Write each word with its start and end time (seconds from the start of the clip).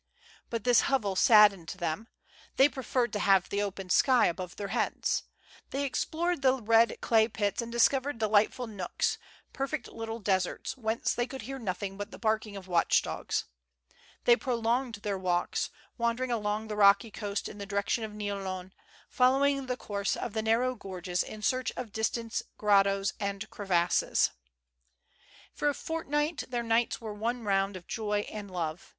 But 0.49 0.63
this 0.63 0.81
hovel 0.89 1.15
saddened 1.15 1.67
them; 1.77 2.07
they 2.55 2.67
preferred 2.67 3.13
to 3.13 3.19
have 3.19 3.47
the 3.49 3.61
open 3.61 3.91
sky 3.91 4.25
above 4.25 4.55
their 4.55 4.69
heads. 4.69 5.25
They 5.69 5.83
explored 5.85 6.41
the 6.41 6.59
red 6.59 6.97
clay 7.01 7.27
pits, 7.27 7.59
they 7.61 7.69
discovered 7.69 8.17
delightful 8.17 8.65
nooks, 8.65 9.19
perfect 9.53 9.87
little 9.89 10.19
deserts^ 10.19 10.75
whence 10.75 11.13
they 11.13 11.27
could 11.27 11.43
hear 11.43 11.59
nothing 11.59 11.97
but 11.97 12.09
the 12.09 12.17
barking 12.17 12.55
of 12.57 12.67
watch 12.67 13.03
dogs. 13.03 13.45
They 14.23 14.35
prolonged 14.35 14.95
their 15.03 15.19
walks, 15.19 15.69
wandering 15.99 16.31
along 16.31 16.67
the 16.67 16.75
rocky 16.75 17.11
coast 17.11 17.47
in 17.47 17.59
the 17.59 17.67
direction 17.67 18.03
of 18.03 18.11
Niolon, 18.15 18.73
follow 19.07 19.45
ing 19.45 19.67
the 19.67 19.77
course 19.77 20.17
of 20.17 20.33
the 20.33 20.41
narrow 20.41 20.73
gorges 20.73 21.21
in 21.21 21.43
search 21.43 21.71
of 21.77 21.91
distant 21.91 22.41
grottoes 22.57 23.13
and 23.19 23.47
crevasses. 23.51 24.31
For 25.53 25.69
a 25.69 25.75
fortnight 25.75 26.37
tbeir 26.49 26.65
nights 26.65 26.99
were 26.99 27.13
one 27.13 27.43
round 27.43 27.77
of 27.77 27.85
joy 27.85 28.21
and 28.31 28.49
love. 28.49 28.89